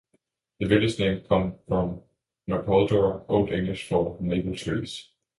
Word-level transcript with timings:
The 0.59 0.65
village 0.65 0.97
name 0.97 1.21
comes 1.29 1.53
from 1.67 2.01
"mapuldor", 2.49 3.23
Old 3.29 3.51
English 3.51 3.87
for 3.87 4.17
'maple 4.19 4.55
tree'. 4.55 4.89